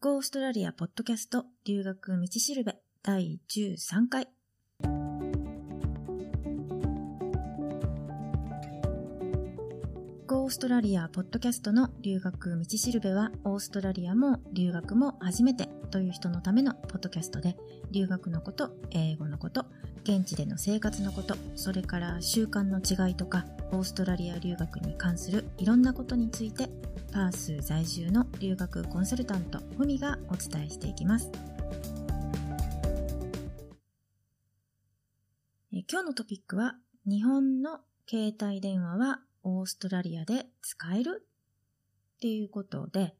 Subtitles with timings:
[0.00, 4.28] ゴーストラリアポッドキャスト留学道しるべ第13回。
[10.48, 17.54] ーストラリアポッドキャストの留学道しるべはオーストラリアも留学も初めてという人のためのポッドキャストで
[17.90, 19.66] 留学のこと、英語のこと、
[20.04, 26.70] 現地での生活のこと、それから習慣の違いとかオーストラリア留学に関するいろんなことについて
[27.12, 31.30] パース在住の留学コンサルタントふみがお伝えしていきます
[35.70, 41.26] 今日のトピックは日本の携帯電話はオーストラリアで使える？
[42.16, 43.14] っていうことで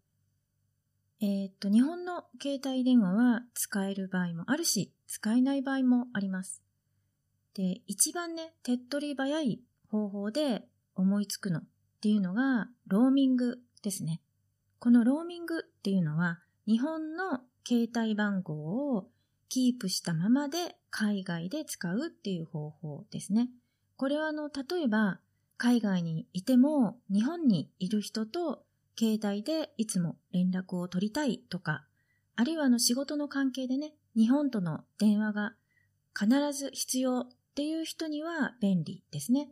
[1.20, 6.62] えー、っと日本の携帯電話は使える場合もあるし使えない場合もあります
[7.55, 9.60] で一番ね手っ取り早い
[9.91, 10.64] 方法で
[10.95, 11.64] 思いつくのっ
[12.00, 14.20] ていうのがローミングですね。
[14.78, 19.08] このローミングっていうのは日本の携帯番号を
[19.48, 23.48] キープしたままで海外で使うっていう方法ですね。
[23.97, 25.19] これはあの、例えば
[25.59, 28.62] 海外にいても日本にいる人と
[28.97, 31.84] 携帯でいつも連絡を取りたいとか、
[32.37, 35.55] あるいはあの仕事の関係でね、日本との電話が
[36.19, 39.50] 必ず必要っていう人には便利ですね。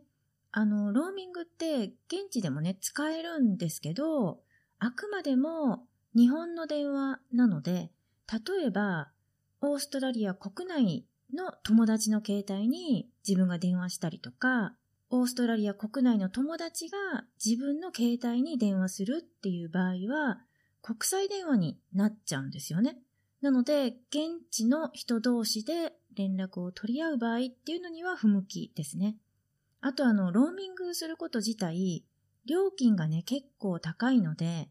[0.51, 4.39] あの、ローミングって現地でもね、使えるんですけど、
[4.79, 7.91] あくまでも日本の電話なので、
[8.31, 9.11] 例えば、
[9.59, 14.73] オーストラリア国内の友達の携帯に自分が電話したりとか、
[15.09, 16.97] オーストラリア国内の友達が
[17.43, 20.41] 自分の携帯に電話するっていう場合は、
[20.81, 22.97] 国際電話になっちゃうんですよね。
[23.41, 29.15] なので、現地の人同士で連絡を取り合う場合っていうのには不向きですね。
[29.79, 32.03] あとあの、ローミングすること自体、
[32.45, 34.69] 料金がね、結構高いので、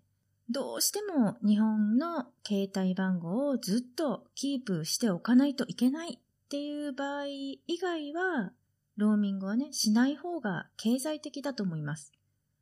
[0.50, 8.52] どうしても日本の携帯番号をずっとキープしておかないといけないっていう場合以外は、
[8.96, 12.12] ローミングはね、しない方が経済的だと思います。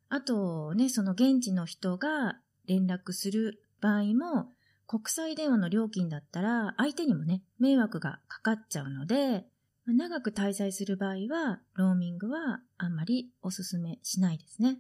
[0.09, 4.53] あとね、その現地の人が連絡する場合も、
[4.87, 9.47] 国際電話の料金だったら相手にもね、迷惑がかかっちゃうので、
[9.87, 14.79] 長く滞在する場合は、ローミングはあんまりおすすめしないですね。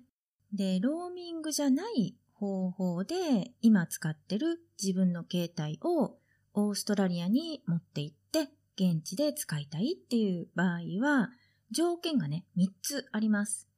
[0.52, 6.18] で、ローミングじゃない方法で今使ってる自分の携帯を
[6.52, 11.30] オーストラリアに持って行って現地で使いたいっていう場合は
[11.70, 13.68] 条件がね、3つあります。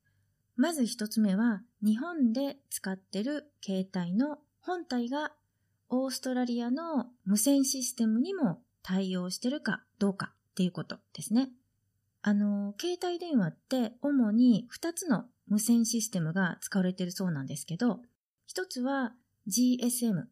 [0.57, 5.33] まず1つ目は日本で使ってる携帯の本体が
[5.89, 11.51] オーストラリアの無線システムにも対応してるかどうかっていうことですね。
[12.23, 18.01] あの、携帯電話って主に2つの無線システムが使われてるそうなんですけど、
[18.53, 19.13] 1つは
[19.49, 20.25] GSM、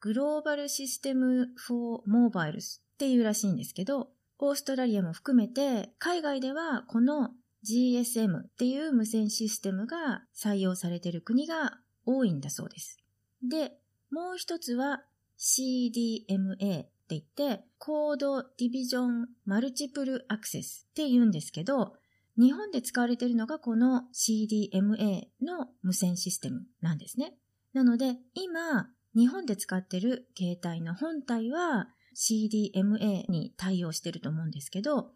[0.00, 7.30] グローバルシステム for Mobiles っていうらしいんですけど、オーストラリアも含めて海外ではこの
[7.68, 12.98] GSM っていう無線システムが採用されている国が多いんだそうです。
[13.42, 13.72] で、
[14.10, 15.02] もう一つは
[15.38, 21.94] CDMA って言って、コードディビジョンマルチプルアクセスって言うんですけど、
[22.38, 27.34] 日本で使われているのがこの CDMA の無線システムなんですね。
[27.72, 35.12] なので、今、日本で使っている携帯の本体は CDMA に対応していると思うんですけど、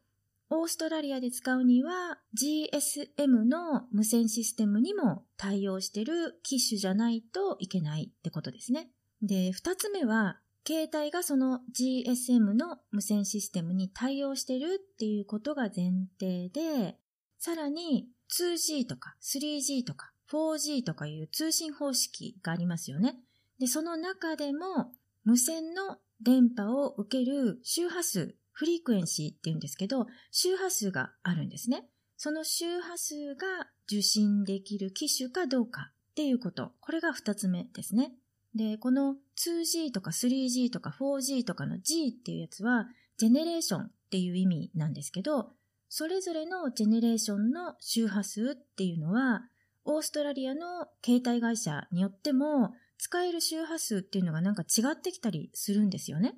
[0.51, 8.91] オーストラリアで使うには GSM の無線システムにも対応している機種じゃないといけないってことですね。
[9.23, 16.99] で、二つ目は携帯がその GSM の無線システムに対応してるっていうことが前提で、
[17.39, 23.21] さらに 2G とか 3G とか 4G とかいう通信方式がありますよね。
[23.59, 24.93] で、その中でも
[25.25, 31.89] 無線の電波を受ける周波数、フリークエンシーって言うんですけど、周波数があるんですね。
[32.17, 33.47] その周波数が
[33.91, 36.73] 受信できる機種かどうかっていうこと。
[36.81, 38.13] これが二つ目ですね。
[38.55, 45.53] で、この 2G とか 3G とか 4G とかの G っていうやつは、ジェネレーションっていう意味なんですけど、
[45.89, 49.43] それぞれのジェネレーションの周波数っていうのは、
[49.85, 56.35] オーストラリアの携帯会社によっても、使える周波数っていうのがなんか違ってきたりするんですよね。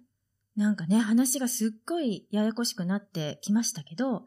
[0.55, 4.23] なんかね、話がすっごいややこしくなってきましたけど、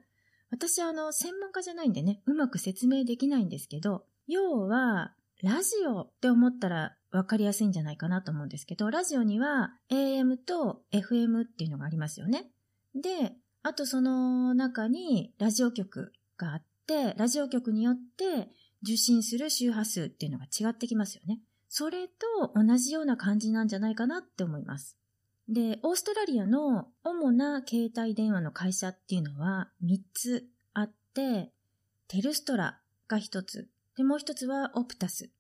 [0.52, 12.52] 私あの、専門家じゃないんでね、うまく説明できないんですけど、要は、ラジオって思ったらわかりやすいんじゃないかなと思うんですけど、ラジオには AM と FM っていうのがありますよね。
[12.96, 13.34] で、
[13.64, 18.50] あとその中にラジオ局があって、ラジオ局によって
[18.84, 21.40] 受信する周波数っていうのが違ってきますよね。
[21.78, 24.96] それと同じような感じなんじゃないかなって思います。
[25.50, 31.52] で、オーストラリアの主な携帯電話の会社っていうのは3つあって、
[32.08, 32.80] テルストラ
[33.10, 33.68] が1つ、
[33.98, 35.32] で、もう1つはオプタス、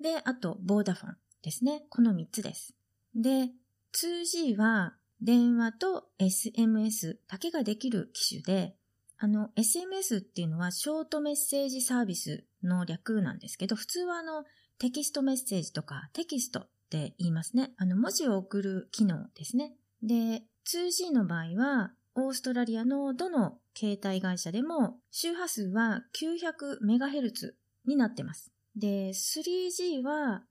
[0.00, 1.84] で、あと、ボーダフォンですね。
[1.88, 2.74] この3つです。
[3.14, 3.52] で、
[3.92, 8.74] 2G は電話と SMS だけができる機種で、
[9.18, 14.44] あの、SMS っていうのはショートメッセージサービスの略なんですけど、普通はあの、
[14.78, 17.72] テキストメッセージとかテキストって言いますね。
[17.76, 19.74] あの、文字を送る機能ですね。
[20.02, 27.52] で、2G の場合は、オーストラリアのどの携帯会社でも周波数は 900MHz
[27.84, 28.50] になってます。
[28.74, 30.42] で、3G は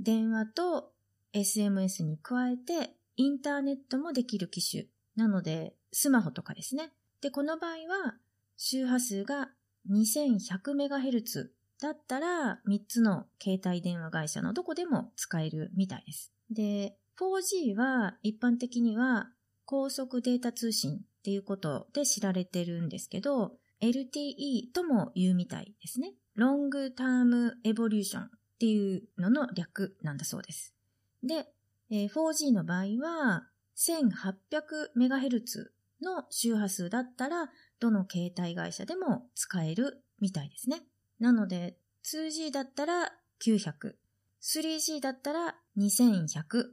[0.00, 0.92] 電話と
[1.34, 4.84] SMS に加えてインターネットもできる機種
[5.14, 6.90] なのでスマホとかですね。
[7.20, 8.14] で、この場合は
[8.56, 9.50] 周波数が
[9.90, 11.48] 2100MHz
[11.80, 16.32] だったら3つの携帯電話会社のどこでも使えるみたいです。
[16.50, 19.30] で、4G は一般的には
[19.64, 26.14] 高速データ通信っていうことで知られてるんですけど、LTE とも言うみたいですね。
[26.34, 28.28] ロングタームエボリューションっ
[28.58, 30.74] ていうのの略なんだそうです。
[31.22, 31.48] で、
[31.90, 35.70] 4G の場合は 1800MHz
[36.02, 37.50] の周波数だったら
[37.80, 40.82] どの携帯会社でも使えるみたいですね。
[41.24, 43.10] なので 2G だったら
[43.42, 43.94] 900、
[44.42, 46.66] 3G だったら2100、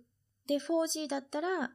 [0.46, 1.72] で 4G だったら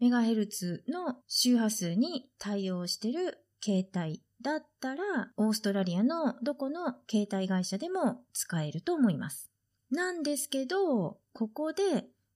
[0.00, 9.50] 1800MHz の周波数に対応してる携帯だったら、オーストラリアのどこの携帯会社でも使えると思います。
[9.90, 11.82] なんですけど、ここで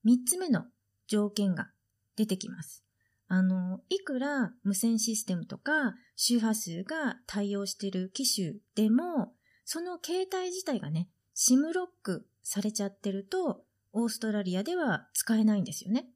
[0.04, 0.64] 3つ目の
[1.06, 1.70] 条件が
[2.16, 2.85] 出てきます。
[3.28, 9.32] あの、いくら無線システムとか周波数が対応している機種でも、
[9.64, 16.06] その携帯自体がね、SIM ロックされちゃってると、オーストラリアでは使えないんですよね。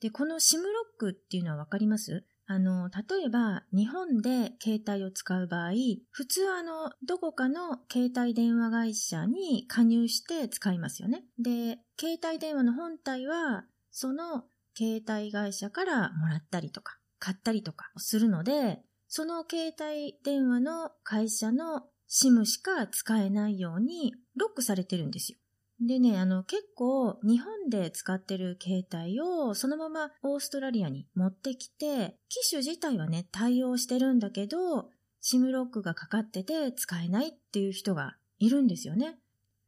[0.00, 2.24] で、この SIM ロックっていうのはわかります？
[2.46, 5.72] あの、例えば日本で携帯を使う場合、
[6.10, 11.24] 普通あの、どこかの携帯電話会社に加入して使いますよね。
[11.38, 14.44] で、携帯電話の本体は、その
[14.76, 25.38] 携帯会社からもらったりとか、買ったりとかするので、その携帯電話の会社の SIM しか使えないようにロックされてるんですよ。
[25.80, 34.90] でね、あの、結構日本で使ってる携帯をそのままオーストラリアに持ってきて、機種自体はね、対応してるんだけど、
[35.22, 39.18] SIM ロックがかかってて使えないっていう人がいるんですよね。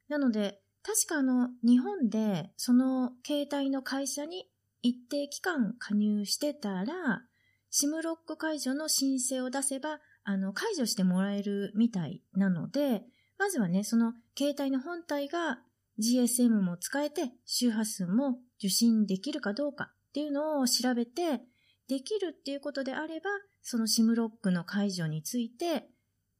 [0.07, 4.49] なので、確かあの、日本でその携帯の会社に
[4.87, 7.21] 一定期間加入してたら、
[7.69, 13.03] SIM ロック解除の申請を出せば、あの、解除してもらえるみたいなので、
[13.37, 15.59] まずはね、その携帯の本体が
[15.99, 21.41] GSM も使えて周波数も受信できるかどうかっていうのを調べて、
[21.89, 23.29] できるっていうことであれば、
[23.61, 25.89] その SIM ロックの解除について、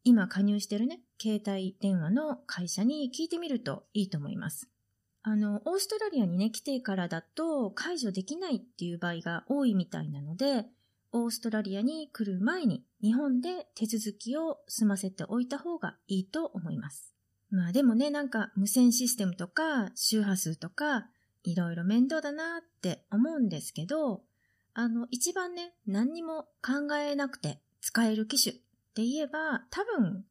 [0.05, 4.69] 今加入してるね、携帯電話の会社に聞いてみるといいと思います。
[5.29, 10.63] あの、オーストラリアにね、来てからだと解除できないっていう場合が多いみたいなので、
[11.11, 17.13] オーストラリアに来る前に日本で手続きを済ませておいた方がいいと思います。
[17.51, 21.07] まあでもね、なんか無線システムとか周波数とか
[21.43, 24.21] いろいろ面倒だなって思うんですけど、
[24.73, 28.59] あの、一番ね、何にも考えなくて使える機種っ
[28.95, 30.23] て言えば多分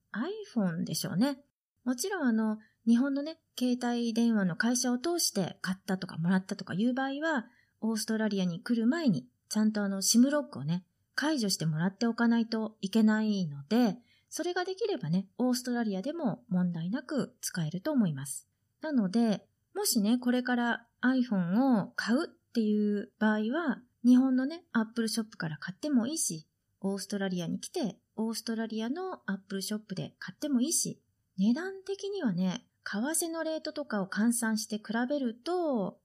[0.56, 1.36] iPhone でしょうね。
[1.84, 2.56] もちろんあの、
[2.86, 7.46] 日本のね、携帯電話の会社を通して買ったとかもらったとかいう場合は、
[7.80, 13.96] オーストラリアに来る前にちゃんとあの SIM ロックをね、解除してもらっておかないといけないので、
[14.28, 18.46] それができればね、オーストラリアでも問題なく使えると思います。
[18.82, 26.46] なので、もしね、これから iPhone を買うっていう場合は、日本のね、Apple ショップから買ってもいいし、
[26.80, 31.00] オーストラリアに来て、オーストラリアの Apple ショップで買ってもいいし、
[31.38, 35.98] 値段的にはね、為替のレートとかを換算して比べると、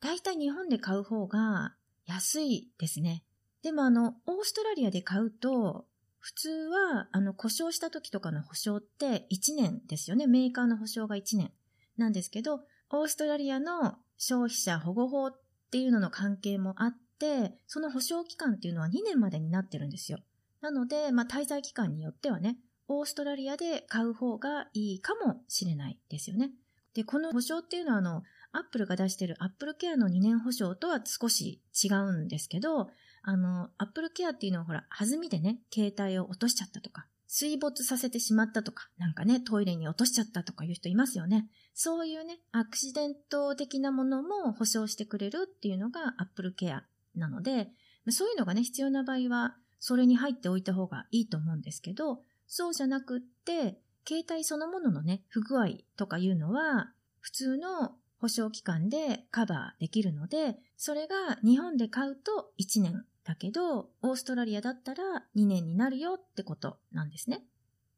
[0.00, 1.74] だいたい日本で買う方が
[2.06, 3.24] 安いですね。
[3.62, 5.86] でもあの、オーストラリアで買うと、
[6.20, 10.26] 普通は、あの、故障した時とかの保証って1年ですよね。
[10.26, 11.50] メーカーの保証が1年
[11.96, 12.60] なんですけど、
[12.90, 20.18] オーストラリアの消費者保護法っていうのの関係もあって、その保証期間っていうのは2年までになってるんですよ。
[20.60, 22.58] なので、まあ、滞在期間によってはね、
[22.92, 26.50] オーストラリアで買う方がいいかもしれないですよね。
[26.92, 32.90] で、この保証っていうのは、あの、アップルが出してるアップルケアの2年保証とは少し違うんですけど、
[33.22, 41.48] あの、アップルケアっていうのはほら、弾みでね、携帯を落としちゃったとか、水没させてしまったとか、なんかね、トイレに落としちゃったとかいう人いますよね。
[41.74, 46.80] そういうね、アクシデント的なものも保証してくれるっていうのが Apple Care
[47.14, 47.68] なので、
[48.08, 65.04] そういうのがね、必要な場合は、それに入っておいた方がいいと思うんですけど、そうじゃなくって、携帯そのもののね、不具合とかいうのは、普通の保証期間でカバーできるので、それが日本で買うと1年だけど、オーストラリアだったら
[65.36, 67.44] 2年になるよってことなんですね。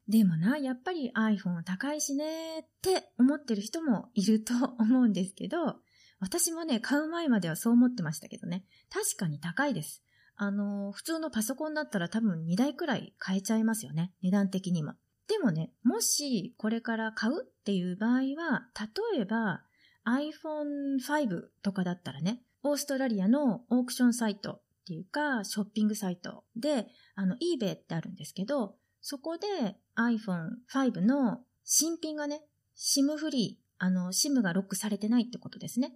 [0.07, 5.77] でもな、やっぱり iPhone 高いしねって思ってる人もいると思うんですけど、
[6.19, 10.03] 私もね、買う前まではそう思ってましたけどね、確かに高いです。
[10.35, 14.93] あの、普通のパソコンだったら多分2台くらい買えちゃいますよね、値段的にも。
[15.27, 18.67] でもね、もしこれから買うっていう場合は、
[19.13, 19.63] 例えば
[20.05, 29.47] iPhone5 とかだったらね、オーストラリアのオークションサイトっていうか、ショッピングサイトで、あの、eBay ってあるんですけど、そこで
[29.97, 32.41] iPhone5 の新品がね、
[32.75, 35.93] SIM フリー、あの、SIM がロックされてないってことですね。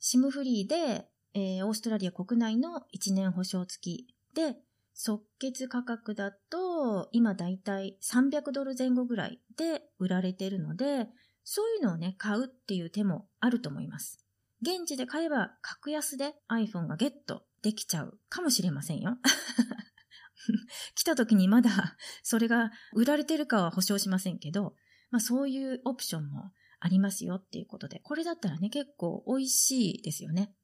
[0.00, 4.56] SIM フリーで、えー、オーストラリア国内の1年保証付きで、
[4.94, 11.08] 即決価格だと、今だいたい300ドル前後ぐらいで売られてるので、
[11.42, 14.24] そういうのをね、買うっていう手もあると思います。
[14.62, 19.18] 現地で買えば格安で iPhone がゲットできちゃうかもしれませんよ。
[20.94, 24.74] 来た時にまだ それが売られてるかは保証しませんけど、
[25.10, 30.54] まあそういうオプションもありますよっていうことで、これだったらね、結構美味しいですよね。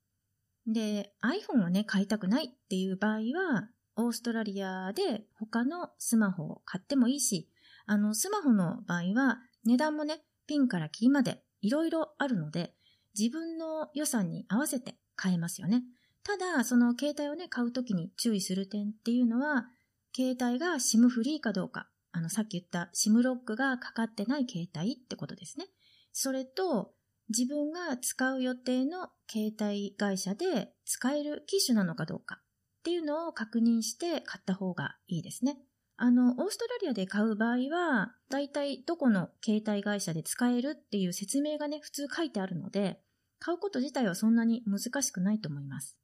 [0.67, 7.49] で、iPhone をね、買いたくないっていう場合は、オーストラリアで他のスマホを買ってもいいし、
[7.87, 12.75] あの、スマホの場合は値段もね、ピンからキーまでいろいろあるので、
[13.19, 15.83] 自分の予算に合わせて買えますよね。
[16.23, 19.67] ただ、その携帯をね、買うときに注意する点っていうのは、
[20.15, 25.67] 携帯が SIM フリーかどうか、あの、さっき言った SIM ロックがかかってない携帯ってことですね。
[26.13, 26.93] それと、
[27.31, 32.41] 自分が使う予定の携帯会社で使える機種なのかどうか
[32.81, 35.59] っていうのを確認して買った方がいいですね。
[35.97, 43.01] あの、オーストラリアで買う場合は、だいたいどこの携帯会社で使えるっていう説明がね、普通書いてあるので、
[43.39, 45.99] 買うこと自体はそんなに難しくないと思います。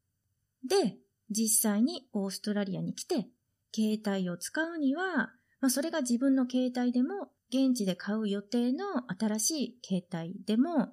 [0.69, 0.99] で、
[1.31, 3.27] 実際にオーストラリアに来て、
[3.75, 8.85] 携帯を使うには、まあ、それが自分の携帯でも、現地で買う予定の
[9.19, 10.91] 新しい携帯でも、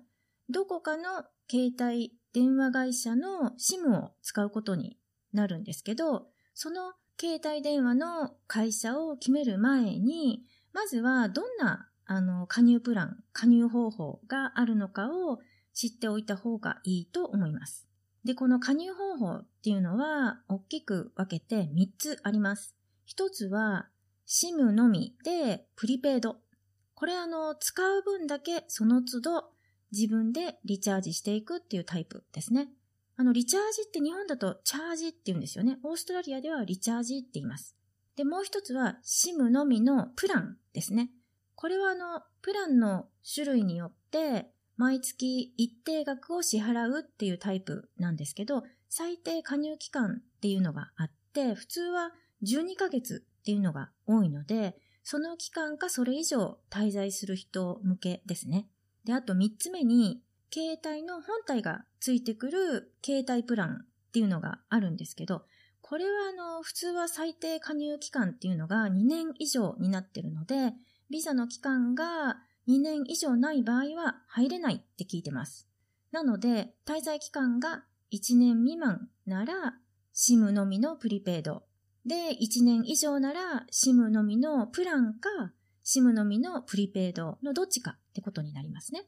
[0.49, 4.97] どこかの携帯電話会社の SIM を使うことに
[5.33, 15.39] なるんですけど、その携帯電話の会社を決める前に、まずはどんなあの加入プラン、加入方法があるのかを
[15.73, 17.87] 知っておいた方がいいと思います。
[18.25, 22.75] で、この加入方法っていうのは大きく分けて3つあります。
[23.15, 23.87] 1つは
[24.27, 26.37] SIM のみでプリペイド。
[26.95, 29.52] これあの、使う分だけその都度
[29.93, 32.69] 自分でリチャージしていくっていうタイプですね。
[33.15, 35.77] あの、リチャージって日本だとチャージって言うんですよね。
[35.83, 37.75] オーストラリアではリチャージって言います。
[38.15, 41.11] で、もう一つは SIM のみのプランですね。
[41.55, 52.11] これはあの、プランの種類によって毎月一定額を支払うっていうタイプなんですけど、最低加入期間っていうのがあって、普通は
[52.43, 58.67] 12ヶ月っていうのが多いので、その期間かそれ以上滞在する人向けですね。
[59.05, 60.21] で、あと3つ目に、
[60.53, 65.45] 携帯の本体がついてくる携帯プランっていうのがあるんですけど、
[65.81, 70.73] これはあの、普通は最低加入期間っていうのが2年以上になってるので、
[71.09, 75.67] ビザの期間が2年以上ない場合は入れないって聞いてます。
[76.11, 79.75] なので、滞在期間が1年未満なら
[80.13, 81.63] SIM のみのプリペイド。
[82.05, 85.29] で、1年以上なら SIM のみのプランか
[85.83, 89.05] SIM のみのプリペイドのどっちかってことになりますね。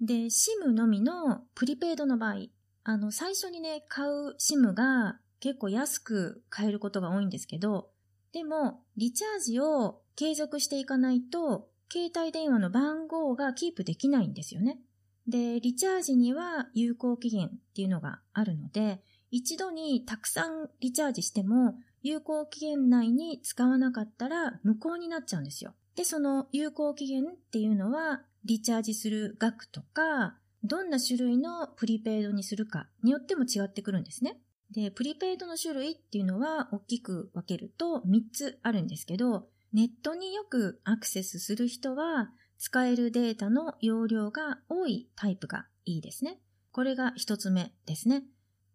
[0.00, 2.46] で、SIM のみのプリペイドの場合、
[2.84, 7.90] あの、最初にね、買う SIM が結構安く買えることが多いんですけど、
[8.32, 14.78] でも、リチャージを継続していかないと、携帯電話の番号がキープできないんですよね。
[15.26, 25.74] で、リチャージには有効期限っていうのがあるので、一度にたくさんリチャージしても、有効期限内に使わなかったら無効になっちゃうんですよ。
[25.96, 34.38] で、その有効期限っていうのは、リチャージする額とか、どんな種類のプリペイドにするかによっても違ってくるんですね。
[34.70, 46.38] で、プリペイドの種類っていうのは大きく分けると3つあるんですけど、ネットによくアクセスする人は、使えるデータの容量が多いタイプがいいですね。
[46.72, 48.24] これが一つ目ですね。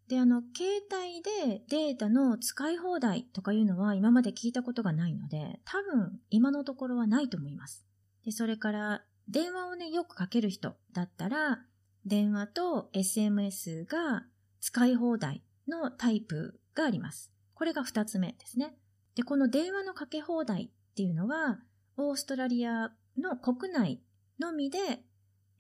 [0.08, 7.86] で、あの、携帯でデータの使い放題とかいうのは今まで聞いたことがないので、多分今のところはないと思います。
[8.26, 11.60] で、それから電話をね、よくかける人だったら、
[12.06, 14.24] 電話と SMS が
[14.60, 17.32] 使い放題のタイプがあります。
[17.54, 18.76] これが二つ目ですね。
[19.16, 21.60] で、この電話のかけ放題っていうのは、
[21.98, 24.02] オーストラリアの国内
[24.40, 24.80] のみで、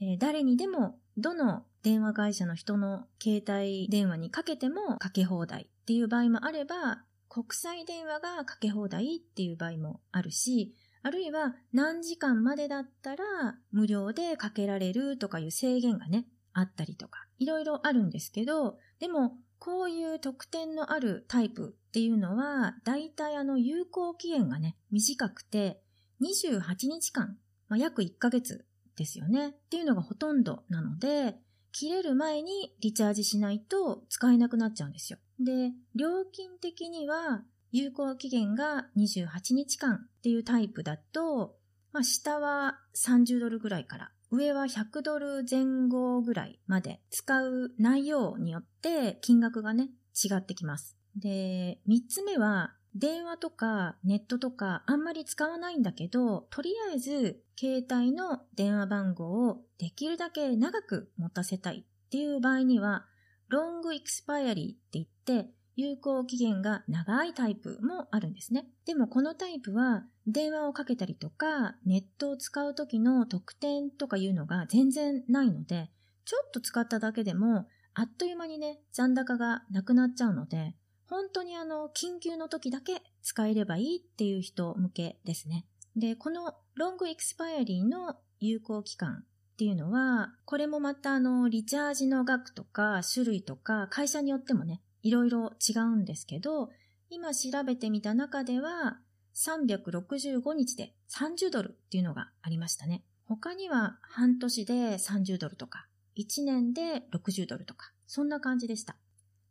[0.01, 13.23] えー、誰にでもどの電話会社の人の携帯電話にかけてもかけ放題っていう場合もあれば、国際電話がかけ放題っていう場合もあるし、あるいは何時間までだったら
[13.71, 25.81] 無料でかけられるとかいう制限がね、あったりとか、いろいろあるんですけど、でもこういう特典のあるタイプっていうのは、だいたいあの有効期限がね、短くて
[26.21, 27.37] 28日間、
[27.69, 28.65] まあ、約1ヶ月
[28.97, 29.49] ですよね。
[29.49, 31.35] っていうのがほとんどなので、
[31.71, 35.19] 切れる前にリチャージしないと使えなくなっちゃうんですよ。
[35.39, 41.55] で、料金的には有効期限が28日間っていうタイプだと、
[41.91, 50.97] まあ、下は30ドルぐらいから、上は100ドル前後ぐらいまで使う内容によって金額がね、違ってきます。
[51.15, 63.05] で、3つ目は、電話とかネットとかあんまり使わないんだけど、とりあえず携帯の電話番号をできるだけ長く持たせたいっていう場合には、
[63.47, 68.67] ロングエクスパイアリーって言って、有効期限が長いタイプもあるんですね。
[68.85, 75.89] でもこのタイプは電話をかけたりとかネットを使う時の特典とかいうのが全然ないので、
[76.25, 80.75] ちょっと使っただけでもあっという間にね、残高がなくなっちゃうので、
[81.09, 85.65] 本当にあの、緊急の時だけ使えればいいっていう人向けですね。
[85.95, 89.23] で、このロングエクスパイアリーの有効期間
[89.53, 96.69] っていうのは、これもまたあの、リチャージの額とか種類とか会社によってもね、いろいろ違うんですけど、
[97.09, 98.99] 今調べてみた中では、
[99.35, 103.03] 365日で30ドルっていうのがありましたね。
[103.25, 105.87] 他には半年で30ドルとか、
[106.17, 108.97] 1年で60ドルとか、そんな感じでした。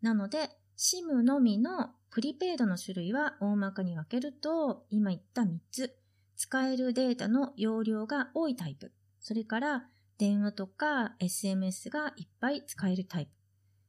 [0.02, 5.94] なので、SIM のみのプリペイドの種類は大まかに分けると、今言った3つ。
[6.38, 8.92] 使えるデータの容量が多いタイプ。
[9.20, 13.32] それから電話とか SMS がいっぱい使えるタイプ。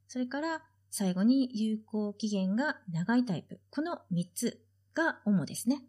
[0.08, 3.60] それから最後に有効期限が長いタイプ。
[3.70, 4.60] この3つ
[4.94, 5.84] が主ですね。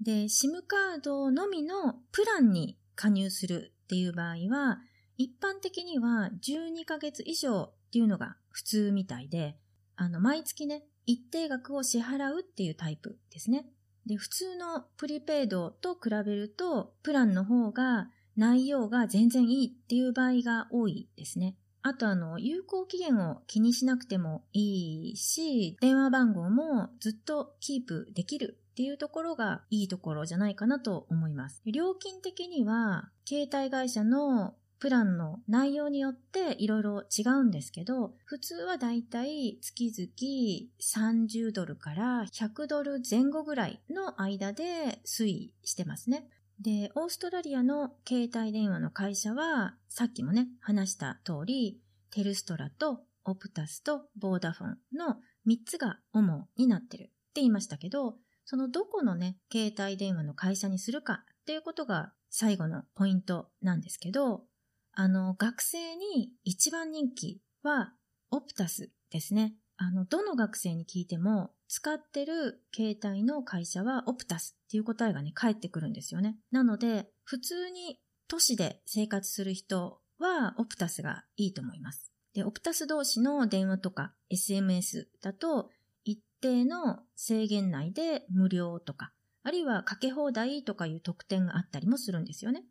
[0.00, 4.78] で、SIM カードのみのプランに加入するっていう場合は、
[5.16, 9.56] 一般的には12ヶ月以上っていうのが普通みたいで、
[9.96, 13.66] あの、毎月ね、一定額を支払うっていうタイプですね。
[14.06, 21.56] で、普通のプリペイドと比べると、プランの方が内容が全然いいっていう場合が多いですね。
[21.86, 31.62] あとあの、有効期限を気にしなくてもいいし、電話番号もずっとキープできるっていうところがいいところじゃないかなと思います。
[31.64, 46.26] 料金的には、携帯会社のプランの内容によっていろいろ違うんですけど、普通はだいたい月々30ドルから100ドル前後ぐらいの間で推移してますね。
[46.60, 55.16] で、オーストラリアの携帯電話の会社は、さっきもね、話した通り、テルストラとオプタスとボーダフォンの
[55.46, 58.14] 3つが主になってるって言いましたけど、
[58.44, 64.44] そのどこのね、携帯電話の会社にするかっていうことが最後のポイントなんですけど、
[64.92, 67.92] あの、学生に一番人気は、
[68.30, 69.54] オプタスですね。
[69.76, 76.36] あの、どの学生に聞いても、使ってる携帯の会社はオプタスっていう答えがね、返ってくるんですよね。
[76.50, 82.12] なので、普通に都市で生活する人は、オプタスがいいと思います。
[82.34, 85.70] で、オプタス同士の電話とか SMS だと、
[86.04, 92.64] 一定の制限内で無料とか、あるいはかけ放題とかいう特典があったりもするんですよね。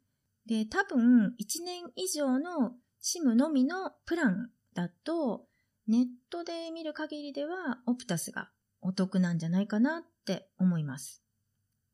[0.46, 5.48] で、多分1年以上の SIM のみのプランだと、
[5.88, 8.50] ネットで見る限りではオプタスが
[8.86, 11.24] お得なんじゃないかなって思います。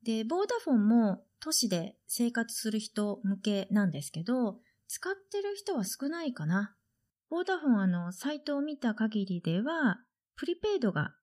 [0.04, 6.76] で、ボーダフォンも都市で生活する人向けなんですけど、使ってる人は少ないかな。
[7.30, 10.00] ボーダフォンあの、サイトを見た限りでは、
[10.36, 11.14] プリペイドが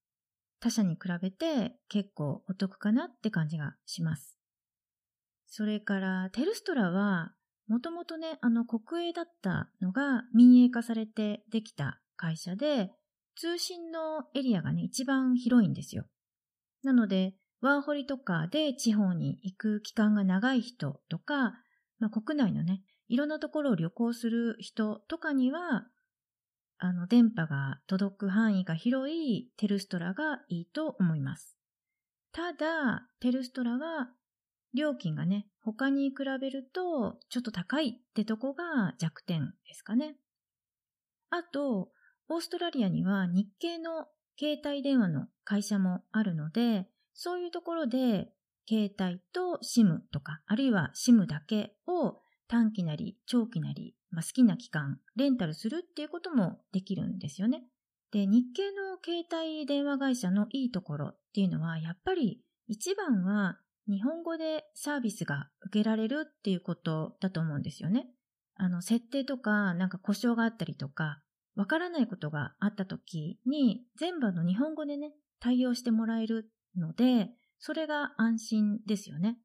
[0.59, 4.39] 他社に比べて結構お得かなって感じがします。
[5.47, 7.33] それから、テルストラは、
[7.67, 12.91] もともとね、あの国営だったのが民営化されてできた会社で、
[13.39, 16.03] 通信のエリアがね、一番広いんですよ。
[16.83, 21.53] なので、ワーホリとかで地方に行く期間が長い人とか、
[21.99, 25.87] まあ、国内のね、いろんなところを旅行する人とかには、
[26.79, 31.57] あの、電波が届く範囲が広いテルストラがいいと思います。
[32.33, 34.09] ただ、テルストラは
[34.73, 40.17] 料金がね、他に比べるとちょっと高いってとこが弱点ですかね。
[41.29, 41.93] あと、
[42.29, 44.05] オーストラリアには日系の
[44.39, 48.29] 携帯電話の会社もあるので、そういうところで
[48.67, 57.63] 携帯と SIM とか、あるいは SIM だけを短期なり長期なり、まあ、好きな期間レンタルするっていうこともできるんですよね。
[58.11, 68.07] で、日系の携帯電話会社のいいところっていうのは、やっぱり一番は日本語でサービスが受けられるっていうことだと思うんですよね。
[68.55, 71.21] あの、設定とか、なんか故障があったりとか、
[71.59, 79.37] わからないことがあった時に、全部の日本語でね、対応してもらえるので、それが安心ですよね。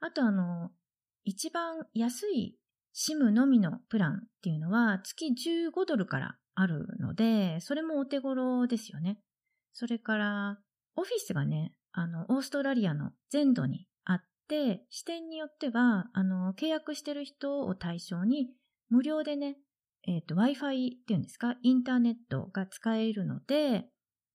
[0.00, 0.72] あとあの、
[1.22, 2.58] 一番安い
[2.92, 9.20] SIM のみのプランっていうのは月15ドルからあるので、それもお手頃ですよね。
[9.72, 10.58] それから、
[10.96, 18.50] オフィスがね、あの、オーストラリアの全土にあって、視点によっては、あの、契約してる人を対象に、
[18.88, 19.58] 無料でね、
[20.06, 23.86] えっ、ー、と、Wi-Fi っていうんですか、インターネットが使えるので、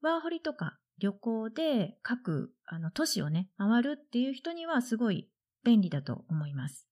[0.01, 5.30] ワーホリとか旅行で各、あの、都市をね、回るっていう人にはすごい
[5.63, 6.88] 便利だと思います。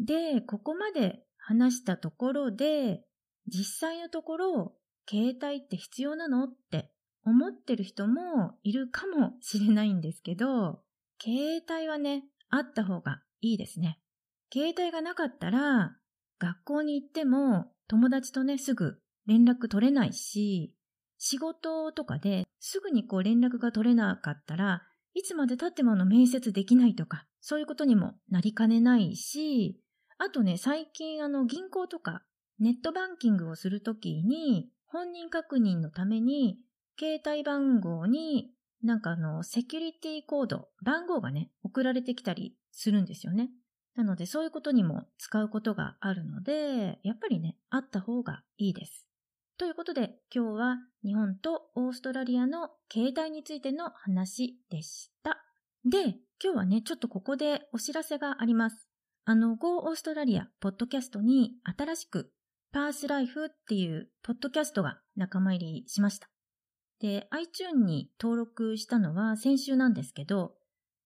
[0.00, 3.04] で、ここまで話したところで、
[3.46, 4.76] 実際のところ、
[5.08, 6.92] 携帯って必要なのって
[7.24, 10.82] 思ってる人もいるかもしれないんですけど、
[11.20, 14.00] 携帯はね、あった方がいいですね。
[14.52, 15.96] 携帯がなかったら、
[16.38, 20.74] 学校に行っても友達とね、すぐ連絡取れないし、
[21.18, 24.82] 仕事とかですぐにこう連絡が取れなかったら
[25.14, 29.80] いつまで経ってもの面接できないとか、そういうことにもなりかねないし、
[30.18, 32.22] あとね、最近あの銀行とか
[32.58, 36.58] ネットバンキングをするときに本人確認のために
[36.98, 38.50] 携帯番号に
[38.82, 43.50] なんかあのセキュリティコード、番号がね、送られてきたりするんですよね。
[43.94, 49.08] なのでそういうことにも使うことがあるので、やっぱりね、あった方がいいです。
[49.58, 55.44] ということで、今日は日本とオーストラリアの携帯についての話でした。
[55.84, 58.88] で、今日はね、ちょっとここでお知らせがあります。
[59.24, 62.32] あの、Go オーストラリアポッドキャストに新しく
[62.72, 66.28] パースライフっていうポッドキャストが仲間入りしました。
[67.00, 70.54] で、iTune に登録したのは先週なんですけど、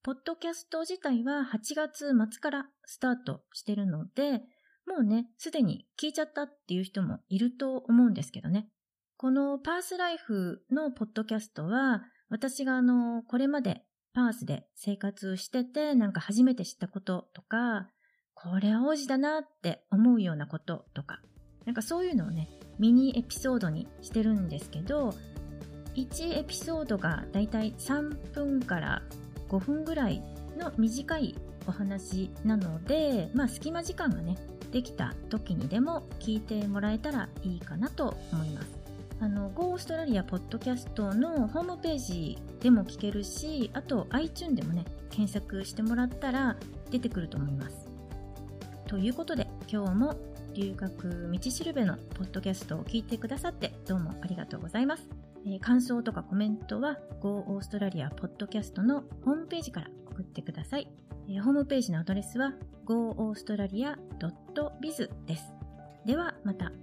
[0.07, 4.39] ポッドキャスト自体は8月末からスタートしてるので、
[4.87, 8.69] もうね、すでに聞いちゃったっていう人もいると思うんですけどね。
[9.17, 17.89] このパースライフのポッドキャストは、私があの、これまでパースで生活してて、なんか初めて知ったこととか、
[18.33, 21.19] これは王子だなって思うようなこととか、
[21.65, 22.47] なんかそういうのをね、
[22.79, 25.13] ミニエピソードにしてるんですけど、
[25.95, 29.01] 1エピソードがだいたい3分から
[29.49, 30.23] 5分ぐらい
[30.57, 31.35] の短い
[31.67, 34.37] お話なので、まあ隙間時間がね、
[34.71, 38.67] できた時にでも聞いてもらえたらいいかなと思います。
[39.19, 46.55] あの、Go オーストラリアポッドキャストのホームページでも聞けるし、あと iTune でもね、検索してもらったら
[46.91, 47.87] 出てくると思います。
[48.87, 50.15] ということで、今日も
[50.53, 55.26] 留学道しるべのポッドキャストを聞いてくださってどうもありがとうございます。
[55.49, 60.91] え、感想とかコメントは Go オーストラリアポッドキャストのホームページから送ってください。
[61.29, 62.53] え、ホームページのアドレスは
[62.85, 65.53] goaustralia.biz です。
[66.05, 66.73] ではまた。